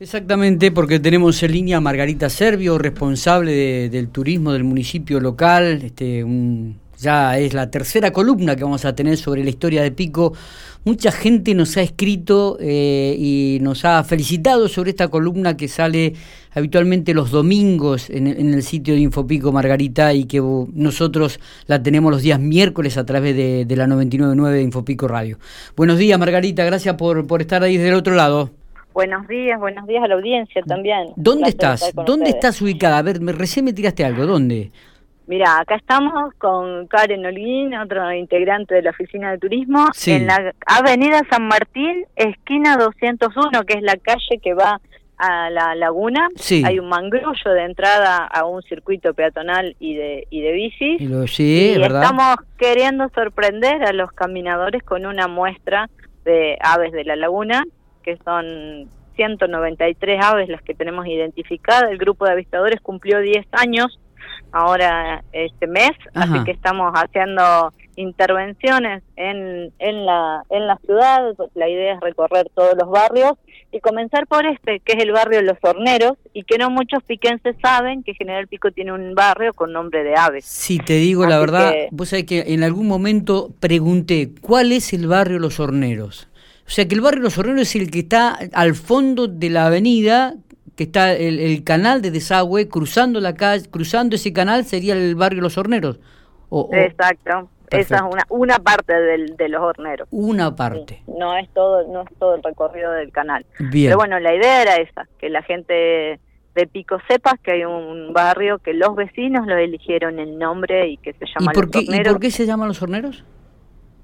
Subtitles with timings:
[0.00, 5.82] Exactamente, porque tenemos en línea a Margarita Servio, responsable del turismo del municipio local.
[5.82, 6.24] Este,
[6.96, 10.32] ya es la tercera columna que vamos a tener sobre la historia de Pico.
[10.86, 16.14] Mucha gente nos ha escrito eh, y nos ha felicitado sobre esta columna que sale
[16.52, 20.40] habitualmente los domingos en, el sitio de Infopico Margarita y que
[20.72, 25.38] nosotros la tenemos los días miércoles a través de, la 999 de Infopico Radio.
[25.76, 28.59] Buenos días Margarita, gracias por, por estar ahí del otro lado.
[28.92, 31.12] Buenos días, buenos días a la audiencia también.
[31.16, 31.92] ¿Dónde estás?
[32.06, 32.98] ¿Dónde estás ubicada?
[32.98, 34.72] A ver, me, recién me tiraste algo, ¿dónde?
[35.28, 40.52] Mira, acá estamos con Karen Olguín, otro integrante de la Oficina de Turismo, en la
[40.66, 44.80] Avenida San Martín, esquina 201, que es la calle que va
[45.18, 46.26] a la laguna.
[46.34, 46.64] Sí.
[46.66, 51.00] Hay un mangrullo de entrada a un circuito peatonal y de, y de bicis.
[51.00, 55.88] Y, sí, y estamos queriendo sorprender a los caminadores con una muestra
[56.24, 57.62] de aves de la laguna
[58.02, 61.90] que son 193 aves las que tenemos identificadas.
[61.90, 63.98] El grupo de avistadores cumplió 10 años
[64.52, 71.34] ahora este mes, así que estamos haciendo intervenciones en, en, la, en la ciudad.
[71.54, 73.34] La idea es recorrer todos los barrios
[73.72, 77.02] y comenzar por este, que es el barrio de Los Horneros, y que no muchos
[77.04, 80.44] piquenses saben que General Pico tiene un barrio con nombre de aves.
[80.44, 85.06] Sí, te digo la verdad, vos sabés que en algún momento pregunté, ¿cuál es el
[85.06, 86.29] barrio Los Horneros?
[86.70, 89.66] O sea que el barrio Los Horneros es el que está al fondo de la
[89.66, 90.34] avenida,
[90.76, 95.42] que está el, canal de desagüe, cruzando la calle, cruzando ese canal sería el barrio
[95.42, 95.98] Los Horneros.
[96.70, 97.50] Exacto.
[97.72, 100.06] Esa es una, una parte del, de los horneros.
[100.12, 101.02] Una parte.
[101.08, 103.44] no es todo no es todo el recorrido del canal.
[103.72, 106.20] Pero bueno, la idea era esa, que la gente
[106.54, 110.98] de Pico sepa que hay un barrio que los vecinos lo eligieron el nombre y
[110.98, 111.94] que se llama Los Horneros.
[111.94, 113.24] ¿Y por qué se llaman Los Horneros?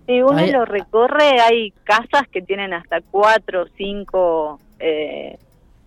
[0.07, 5.37] Si uno lo recorre, hay casas que tienen hasta cuatro o cinco eh,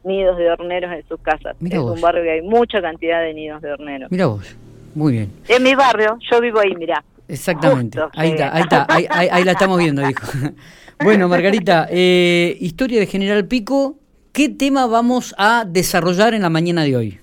[0.03, 1.55] nidos de horneros en sus casas.
[1.63, 4.11] es un barrio que hay mucha cantidad de nidos de horneros.
[4.11, 4.55] Mira vos,
[4.95, 5.31] muy bien.
[5.47, 7.03] En mi barrio, yo vivo ahí, mira.
[7.27, 8.87] Exactamente, ahí, está, ahí está,
[9.35, 10.25] ahí, la estamos viendo, dijo.
[11.03, 13.97] bueno, Margarita, eh, historia de General Pico,
[14.33, 17.19] ¿qué tema vamos a desarrollar en la mañana de hoy?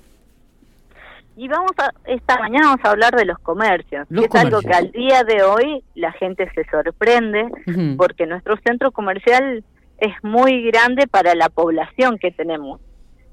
[1.36, 4.90] Y vamos a, esta mañana vamos a hablar de los comercios, es algo que al
[4.90, 7.46] día de hoy la gente se sorprende
[7.98, 9.62] porque nuestro centro comercial
[9.98, 12.80] es muy grande para la población que tenemos.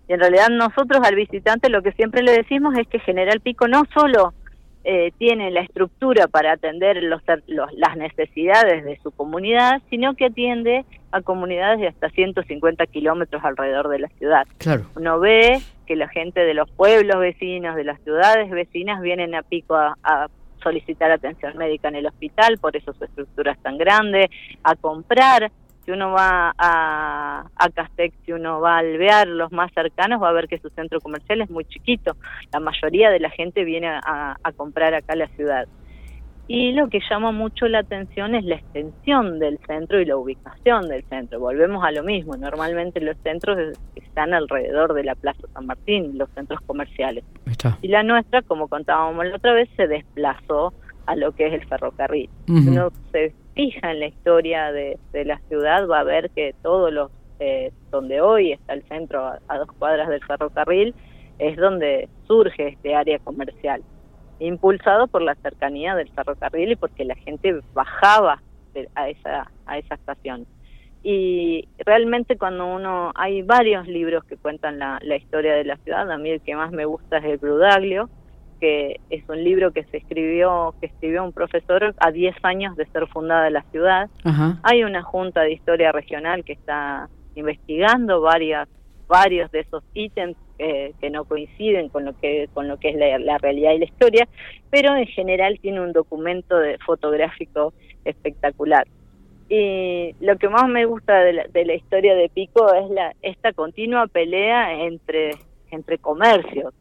[0.09, 3.69] Y en realidad nosotros al visitante lo que siempre le decimos es que General Pico
[3.69, 4.34] no solo
[4.84, 10.86] eh, tiene la estructura para atender los, las necesidades de su comunidad, sino que atiende
[11.12, 14.46] a comunidades de hasta 150 kilómetros alrededor de la ciudad.
[14.58, 14.86] Claro.
[14.96, 19.44] Uno ve que la gente de los pueblos vecinos, de las ciudades vecinas, vienen a
[19.44, 20.28] Pico a,
[20.62, 24.30] solicitar atención médica en el hospital, por eso su estructura es tan grande,
[24.64, 25.52] a comprar.
[25.86, 30.30] Si uno va a, a Castex, si uno va a Alvear, los más cercanos, va
[30.30, 32.16] a ver que su centro comercial es muy chiquito.
[32.54, 35.68] La mayoría de la gente viene a, a comprar acá a la ciudad.
[36.48, 40.90] Y lo que llama mucho la atención es la extensión del centro y la ubicación
[40.90, 41.40] del centro.
[41.40, 42.36] Volvemos a lo mismo.
[42.36, 43.58] Normalmente los centros
[43.96, 47.24] están alrededor de la Plaza San Martín, los centros comerciales.
[47.82, 50.74] Y la nuestra, como contábamos la otra vez, se desplazó
[51.06, 52.30] a lo que es el ferrocarril.
[52.48, 57.12] Uno se fija en la historia de, la ciudad, va a ver que todos los,
[57.40, 60.94] eh, donde hoy está el centro a dos cuadras del ferrocarril,
[61.40, 63.84] es donde surge este área comercial
[64.40, 68.42] impulsado por la cercanía del ferrocarril y porque la gente bajaba
[68.96, 70.46] a esa, a esa estación.
[71.03, 76.18] Y realmente cuando uno, hay varios libros que cuentan la, historia de la ciudad, a
[76.18, 78.09] mí el que más me gusta es el Brudaglio,
[78.63, 82.85] que es un libro que se escribió, que escribió un profesor a 10 años de
[82.85, 84.09] ser fundada la ciudad.
[84.63, 88.69] Hay una junta de historia regional que está investigando varias
[89.06, 93.38] varios de esos ítems que no coinciden con lo que con lo que es la,
[93.38, 94.29] realidad y la historia,
[94.69, 97.74] pero en general tiene un documento de, fotográfico
[98.06, 98.88] espectacular.
[99.50, 101.34] Y lo que más me gusta de
[101.66, 105.31] la, historia de Pico es la esta continua pelea entre
[105.69, 106.74] entre comercios.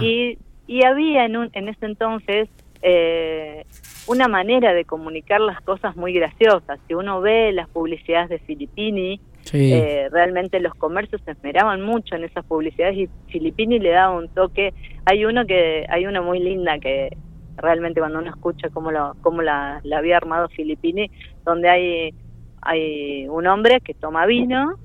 [0.00, 0.38] Y,
[0.70, 2.48] y había en, un, en ese entonces
[2.80, 3.64] eh,
[4.06, 6.78] una manera de comunicar las cosas muy graciosas.
[6.86, 9.20] Si uno ve las publicidades de Filippini,
[9.52, 14.28] eh, realmente los comercios se esmeraban mucho en esas publicidades y Filippini le daba un
[14.28, 14.72] toque.
[15.06, 17.16] Hay uno que hay una muy linda que
[17.56, 21.10] realmente cuando uno escucha cómo lo cómo la, la había armado Filippini,
[21.44, 22.14] donde hay
[22.62, 24.78] hay un hombre que toma vino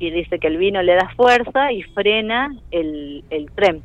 [0.00, 3.82] y dice que el vino le da fuerza y frena el, el tren.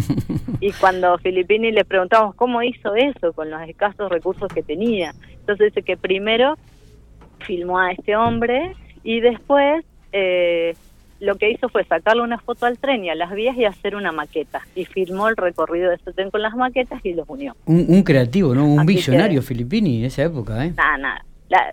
[0.60, 5.72] y cuando Filippini le preguntamos cómo hizo eso con los escasos recursos que tenía, entonces
[5.72, 6.56] dice que primero
[7.40, 8.74] filmó a este hombre
[9.04, 10.74] y después eh,
[11.20, 13.94] lo que hizo fue sacarle una foto al tren y a las vías y hacer
[13.94, 14.62] una maqueta.
[14.74, 17.54] Y filmó el recorrido de ese tren con las maquetas y los unió.
[17.66, 18.64] Un, creativo, ¿no?
[18.64, 20.72] Un visionario Filipini en esa época, ¿eh?
[20.74, 21.24] Nada, nada.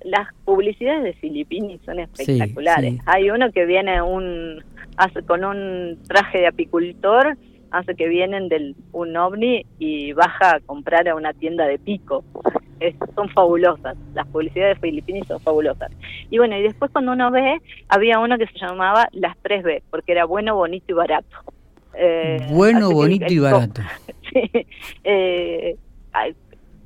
[0.04, 3.00] Las publicidades de Filipini son espectaculares.
[3.06, 4.64] Hay uno que viene un
[4.98, 7.38] hace, con un traje de apicultor
[7.72, 12.24] hace que vienen del un ovni y baja a comprar a una tienda de pico.
[13.16, 15.92] son fabulosas, las publicidades de Filipinas son fabulosas.
[16.30, 17.60] Y bueno, y después cuando uno ve,
[17.90, 21.38] había uno que se llamaba Las 3B, porque era bueno, bonito y barato.
[21.94, 23.82] Eh, bueno, bonito y barato.
[24.34, 24.50] sí,
[25.04, 25.76] eh,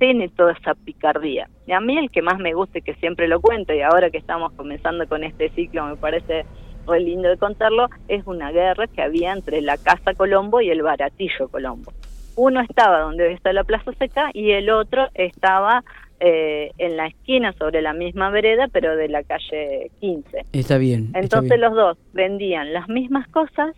[0.02, 1.48] tiene toda esa picardía.
[1.68, 4.10] Y a mí el que más me gusta y que siempre lo cuento, y ahora
[4.10, 6.44] que estamos comenzando con este ciclo me parece
[6.88, 10.82] re lindo de contarlo, es una guerra que había entre la Casa Colombo y el
[10.82, 11.94] Baratillo Colombo.
[12.36, 15.84] Uno estaba donde está la Plaza Seca y el otro estaba
[16.20, 20.46] eh, en la esquina sobre la misma vereda, pero de la calle 15.
[20.52, 21.12] Está bien.
[21.14, 23.76] Entonces los dos vendían las mismas cosas,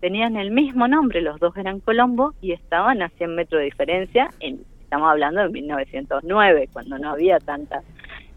[0.00, 4.30] tenían el mismo nombre, los dos eran Colombo y estaban a 100 metros de diferencia,
[4.40, 7.82] en, estamos hablando de 1909, cuando no había tanta...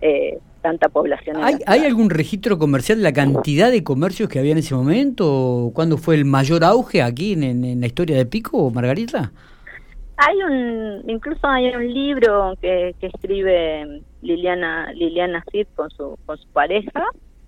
[0.02, 1.38] Eh, tanta población.
[1.44, 5.72] ¿Hay, ¿Hay, algún registro comercial de la cantidad de comercios que había en ese momento?
[5.74, 9.32] ¿Cuándo fue el mayor auge aquí en, la historia de Pico, Margarita?
[10.16, 16.38] Hay un, incluso hay un libro que, que escribe Liliana Liliana Cid con su, con
[16.38, 17.04] su pareja,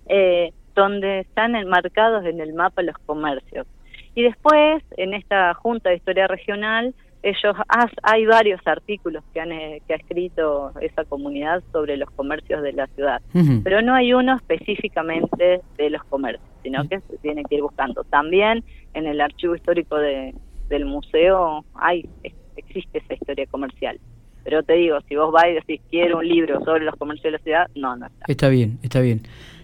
[0.08, 3.66] eh, donde están enmarcados en el mapa los comercios.
[4.14, 6.94] Y después, en esta Junta de Historia Regional,
[7.26, 7.56] ellos
[8.02, 12.72] hay varios artículos que han eh, que ha escrito esa comunidad sobre los comercios de
[12.72, 13.20] la ciudad,
[13.64, 18.04] pero no hay uno específicamente de los comercios, sino que se tiene que ir buscando.
[18.04, 18.62] También
[18.94, 20.34] en el archivo histórico de,
[20.68, 22.08] del museo hay
[22.56, 23.98] existe esa historia comercial.
[24.44, 27.30] Pero te digo, si vos vais y decís quiero un libro sobre los comercios de
[27.32, 28.26] la ciudad, no, no está.
[28.28, 29.22] Está bien, está bien.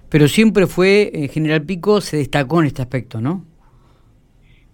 [0.08, 3.44] Pero siempre fue, en General Pico se destacó en este aspecto, ¿no?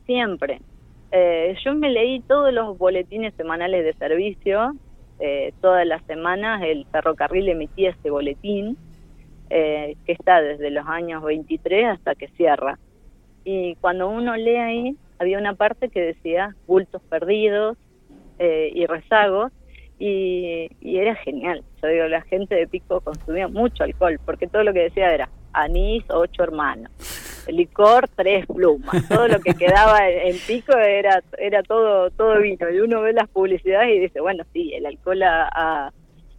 [0.07, 0.63] Siempre,
[1.11, 4.75] eh, yo me leí todos los boletines semanales de servicio,
[5.21, 8.77] eh, todas las semanas el ferrocarril emitía este boletín,
[9.51, 12.79] eh, que está desde los años 23 hasta que cierra.
[13.45, 17.77] Y cuando uno lee ahí, había una parte que decía bultos perdidos
[18.41, 19.51] y rezagos,
[19.99, 21.65] y, y, era genial.
[21.83, 25.29] Yo digo, la gente de Pico consumía mucho alcohol, porque todo lo que decía era
[25.53, 27.18] anís, ocho hermanos
[27.49, 29.09] licor, tres plumas.
[29.09, 32.71] Todo lo que quedaba en, pico era era todo todo vino.
[32.71, 35.93] Y uno ve las publicidades y dice, bueno, sí, el alcohol ha,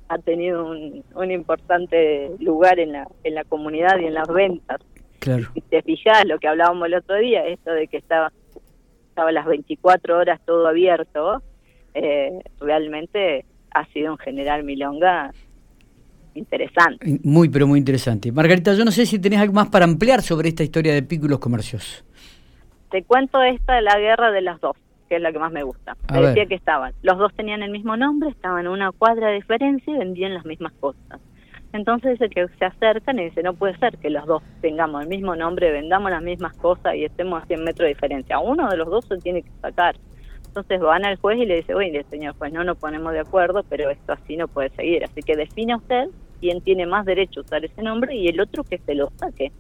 [0.10, 4.82] ha tenido un, un, importante lugar en la, en la comunidad y en las ventas.
[5.20, 5.50] Claro.
[5.54, 8.32] Si te fijas lo que hablábamos el otro día, esto de que estaba,
[9.08, 11.44] estaba las 24 horas todo abierto,
[11.94, 15.32] eh, realmente ha sido un general milonga
[16.40, 17.20] interesante.
[17.24, 18.32] Muy, pero muy interesante.
[18.32, 21.26] Margarita, yo no sé si tenés algo más para ampliar sobre esta historia de Pico
[21.26, 22.04] y los comercios.
[22.90, 24.76] Te cuento esta de la guerra de las dos,
[25.08, 25.96] que es la que más me gusta.
[26.08, 29.36] Te decía que estaban, los dos tenían el mismo nombre, estaban en una cuadra de
[29.36, 31.20] diferencia y vendían las mismas cosas.
[31.72, 35.08] Entonces dice que se acercan y dice, no puede ser que los dos tengamos el
[35.08, 38.40] mismo nombre, vendamos las mismas cosas y estemos a 100 metros de diferencia.
[38.40, 39.96] Uno de los dos se tiene que sacar.
[40.48, 43.64] Entonces van al juez y le dice, oye, señor juez, no nos ponemos de acuerdo,
[43.70, 45.04] pero esto así no puede seguir.
[45.04, 46.08] Así que define usted
[46.40, 49.52] quién tiene más derecho a usar ese nombre y el otro que se lo saque.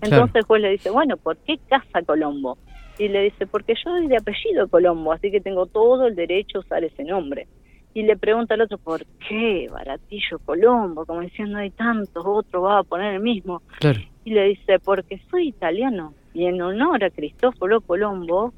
[0.00, 2.58] Entonces el juez le dice, bueno, ¿por qué Casa Colombo?
[2.98, 6.58] Y le dice, porque yo soy de apellido Colombo, así que tengo todo el derecho
[6.58, 7.46] a usar ese nombre.
[7.94, 11.04] Y le pregunta al otro, ¿por qué Baratillo Colombo?
[11.04, 13.62] Como diciendo, hay tantos, otro va a poner el mismo.
[14.24, 18.52] Y le dice, porque soy italiano y en honor a Cristóforo Colombo,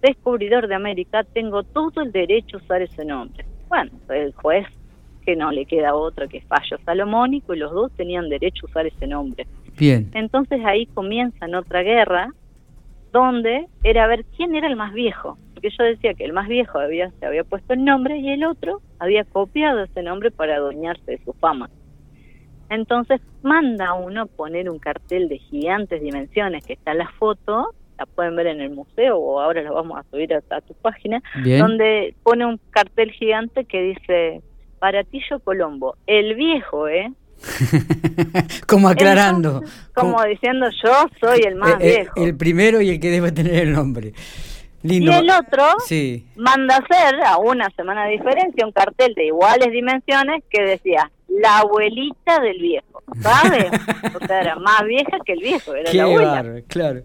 [0.00, 3.44] descubridor de América, tengo todo el derecho a usar ese nombre.
[3.68, 4.66] Bueno, el juez
[5.24, 8.86] que no le queda otro que fallo salomónico y los dos tenían derecho a usar
[8.86, 9.46] ese nombre.
[9.78, 10.10] Bien.
[10.14, 12.30] Entonces ahí comienza otra guerra
[13.12, 16.78] donde era ver quién era el más viejo, porque yo decía que el más viejo
[16.78, 21.12] había, se había puesto el nombre y el otro había copiado ese nombre para adueñarse
[21.12, 21.70] de su fama.
[22.70, 28.34] Entonces manda uno poner un cartel de gigantes dimensiones, que está la foto, la pueden
[28.34, 32.46] ver en el museo o ahora la vamos a subir a, tu página, donde pone
[32.46, 34.42] un cartel gigante que dice
[34.82, 37.12] Baratillo Colombo, el viejo, ¿eh?
[38.66, 39.62] como aclarando.
[39.94, 42.12] como, diciendo yo soy el más eh, eh, viejo.
[42.16, 44.12] El primero y el que debe tener el nombre.
[44.82, 45.12] Lindo.
[45.12, 45.62] Y el otro
[46.34, 51.58] manda hacer a una semana de diferencia un cartel de iguales dimensiones que decía la
[51.58, 53.66] abuelita del viejo, ¿sabes?
[54.20, 56.62] o sea, era más vieja que el viejo, era la abuela.
[56.66, 57.02] claro.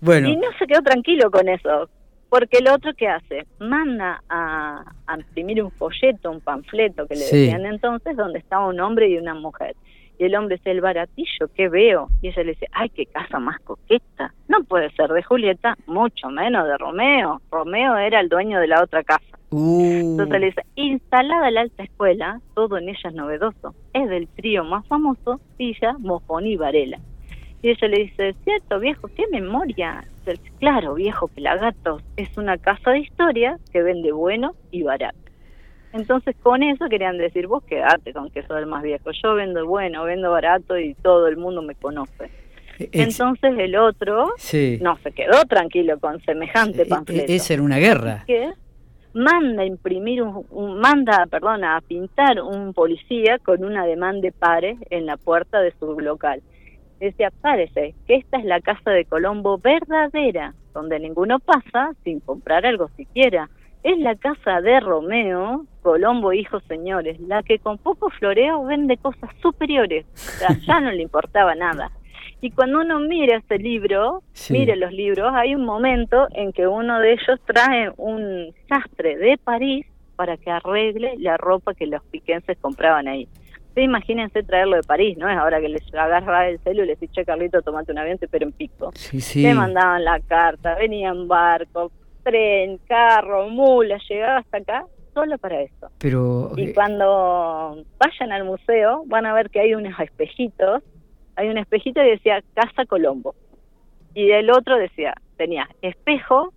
[0.00, 0.30] Bueno.
[0.30, 1.88] Y no se quedó tranquilo con eso.
[2.34, 4.82] Porque el otro que hace, manda a,
[5.16, 9.34] imprimir un folleto, un panfleto que le decían entonces, donde estaba un hombre y una
[9.34, 9.76] mujer.
[10.18, 12.08] Y el hombre dice, el baratillo, ¿qué veo?
[12.22, 14.34] Y ella le dice, ay, qué casa más coqueta.
[14.48, 17.40] No puede ser de Julieta, mucho menos de Romeo.
[17.52, 19.38] Romeo era el dueño de la otra casa.
[19.50, 20.00] Uh.
[20.18, 23.76] Entonces le dice, instalada la alta escuela, todo en ella es novedoso.
[23.92, 26.98] Es del trío más famoso, Villa, Mojón y Varela.
[27.64, 30.04] Y ella le dice, cierto viejo, qué memoria.
[30.58, 35.16] Claro, viejo Pelagatos, es una casa de historia que vende bueno y barato.
[35.94, 39.12] Entonces con eso querían decir, vos quedate con que sos el más viejo.
[39.12, 42.28] Yo vendo bueno, vendo barato y todo el mundo me conoce.
[42.78, 44.26] Entonces el otro
[44.82, 47.32] no se quedó tranquilo con semejante e-, e-, panfleto.
[47.32, 48.26] Es era una guerra.
[49.14, 54.76] Manda a imprimir un, manda, perdón, a pintar un policía con una demanda de pares
[54.90, 56.42] en la puerta de su local.
[57.00, 62.64] Decía, parece que esta es la casa de Colombo verdadera, donde ninguno pasa sin comprar
[62.66, 63.50] algo siquiera.
[63.82, 69.30] Es la casa de Romeo, Colombo hijos señores, la que con poco floreo vende cosas
[69.42, 70.06] superiores.
[70.14, 71.90] O sea, ya no le importaba nada.
[72.40, 77.00] Y cuando uno mira ese libro, mire los libros, hay un momento en que uno
[77.00, 79.86] de ellos trae un sastre de París
[80.16, 83.28] para que arregle la ropa que los piquenses compraban ahí.
[83.82, 85.28] Imagínense traerlo de París, ¿no?
[85.28, 88.46] Es ahora que les agarra el celu y les dice, Carlito, tomate un avión, pero
[88.46, 88.92] en pico.
[88.94, 91.90] Sí, Le mandaban la carta, venían barco,
[92.22, 95.90] tren, carro, mula, llegaba hasta acá solo para eso.
[95.98, 100.82] Pero, y eh, cuando vayan al museo van a ver que hay unos espejitos
[101.36, 103.34] hay un espejito y decía Casa Colombo.
[104.14, 106.52] Y el otro decía, tenía espejo,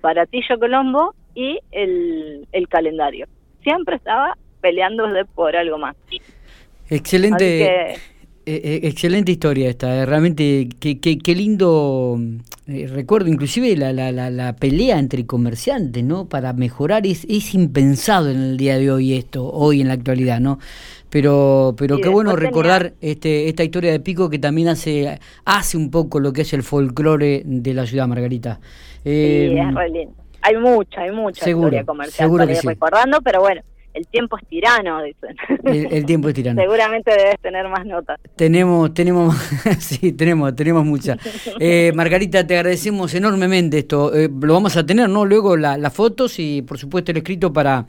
[0.00, 3.26] baratillo Colombo y el, el calendario.
[3.62, 5.96] Siempre estaba peleando por algo más.
[6.92, 7.94] Excelente.
[8.44, 12.18] Eh, eh, excelente historia esta, eh, realmente qué, qué, lindo
[12.66, 16.28] recuerdo, inclusive la, la, la, pelea entre comerciantes, ¿no?
[16.28, 20.40] Para mejorar es, es impensado en el día de hoy esto, hoy en la actualidad,
[20.40, 20.58] ¿no?
[21.08, 25.92] Pero, pero qué bueno recordar este, esta historia de Pico que también hace, hace un
[25.92, 28.58] poco lo que es el folclore de la ciudad, Margarita.
[29.04, 30.14] sí, es re lindo.
[30.40, 33.62] Hay mucha, hay mucha historia comercial para ir recordando, pero bueno,
[33.94, 35.36] el tiempo es tirano, dicen.
[35.64, 36.60] El, tiempo es tirano.
[36.62, 38.18] Seguramente debes tener más notas.
[38.36, 39.36] Tenemos, tenemos,
[39.78, 41.18] sí, tenemos, tenemos muchas.
[41.58, 44.14] Eh, Margarita, te agradecemos enormemente esto.
[44.14, 45.24] Eh, lo vamos a tener, ¿no?
[45.24, 47.86] Luego las fotos y, por supuesto, el escrito para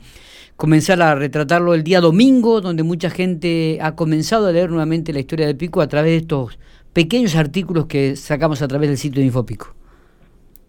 [0.56, 5.20] comenzar a retratarlo el día domingo, donde mucha gente ha comenzado a leer nuevamente la
[5.20, 6.58] historia de Pico a través de estos
[6.92, 9.74] pequeños artículos que sacamos a través del sitio de Infopico.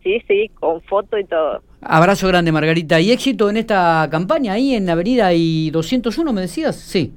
[0.06, 1.64] Sí, sí, con foto y todo.
[1.82, 3.00] Abrazo grande, Margarita.
[3.00, 6.76] ¿Y éxito en esta campaña ahí en la avenida y 201, me decías?
[6.76, 7.12] Sí.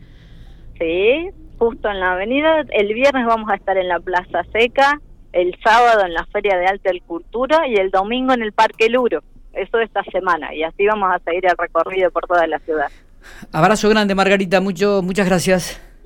[0.79, 1.29] Sí,
[1.59, 2.65] justo en la avenida.
[2.71, 5.03] El viernes vamos a estar en la Plaza Seca,
[5.35, 9.23] el sábado en la Feria de Alta Cultura y el domingo en el Parque Luro.
[9.53, 10.55] Eso esta semana.
[10.55, 12.89] Y así vamos a seguir el recorrido por toda la ciudad.
[13.53, 14.63] Abrazo grande, Margarita.
[14.63, 15.88] Mucho, muchas gracias.